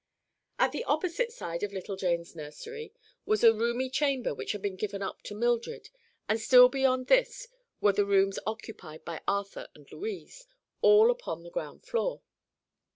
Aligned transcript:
At 0.57 0.71
the 0.71 0.83
opposite 0.85 1.31
side 1.31 1.61
of 1.61 1.71
little 1.73 1.95
Jane's 1.95 2.35
nursery 2.35 2.91
was 3.27 3.43
a 3.43 3.53
roomy 3.53 3.87
chamber 3.87 4.33
which 4.33 4.51
had 4.53 4.61
been 4.63 4.75
given 4.75 5.03
up 5.03 5.21
to 5.25 5.35
Mildred, 5.35 5.91
and 6.27 6.39
still 6.41 6.69
beyond 6.69 7.05
this 7.05 7.47
were 7.81 7.93
the 7.93 8.07
rooms 8.07 8.39
occupied 8.47 9.05
by 9.05 9.21
Arthur 9.27 9.67
and 9.75 9.87
Louise, 9.91 10.47
all 10.81 11.11
upon 11.11 11.43
the 11.43 11.51
ground 11.51 11.85
floor. 11.85 12.23